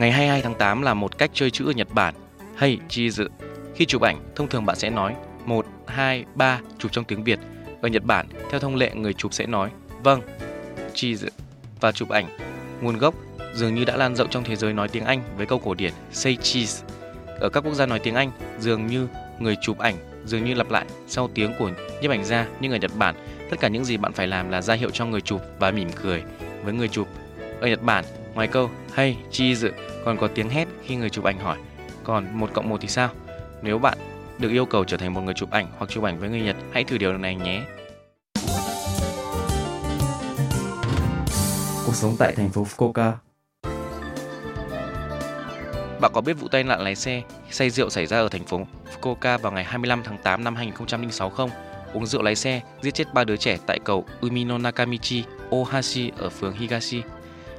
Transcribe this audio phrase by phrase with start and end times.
[0.00, 2.14] Ngày 22 tháng 8 là một cách chơi chữ ở Nhật Bản.
[2.56, 3.28] Hey, chi dự.
[3.74, 5.14] Khi chụp ảnh, thông thường bạn sẽ nói
[5.46, 7.38] 1, 2, 3 chụp trong tiếng Việt.
[7.82, 9.70] Ở Nhật Bản, theo thông lệ người chụp sẽ nói
[10.02, 10.20] vâng,
[10.94, 11.28] chi dự
[11.80, 12.38] và chụp ảnh.
[12.80, 13.14] Nguồn gốc
[13.54, 15.92] dường như đã lan rộng trong thế giới nói tiếng Anh với câu cổ điển
[16.12, 16.86] say cheese.
[17.40, 19.08] Ở các quốc gia nói tiếng Anh, dường như
[19.38, 21.70] người chụp ảnh dường như lặp lại sau tiếng của
[22.02, 23.14] nhiếp ảnh gia nhưng ở Nhật Bản,
[23.50, 25.88] tất cả những gì bạn phải làm là ra hiệu cho người chụp và mỉm
[26.02, 26.22] cười
[26.64, 27.08] với người chụp.
[27.60, 29.68] Ở Nhật Bản, ngoài câu hey cheese
[30.04, 31.58] còn có tiếng hét khi người chụp ảnh hỏi
[32.04, 33.08] còn một cộng một thì sao?
[33.62, 33.98] Nếu bạn
[34.38, 36.56] được yêu cầu trở thành một người chụp ảnh hoặc chụp ảnh với người Nhật,
[36.72, 37.62] hãy thử điều này nhé.
[41.86, 43.12] Cuộc sống tại thành phố Fukuoka
[46.00, 48.66] Bạn có biết vụ tai nạn lái xe say rượu xảy ra ở thành phố
[48.94, 51.50] Fukuoka vào ngày 25 tháng 8 năm 2006 không?
[51.92, 56.28] Uống rượu lái xe giết chết ba đứa trẻ tại cầu Umino Nakamichi, Ohashi ở
[56.28, 57.02] phường Higashi.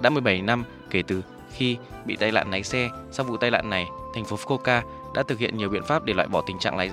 [0.00, 1.22] Đã 17 năm kể từ
[1.56, 4.82] khi bị tai nạn lái xe, sau vụ tai nạn này, thành phố Fukuoka
[5.14, 6.90] đã thực hiện nhiều biện pháp để loại bỏ tình trạng lái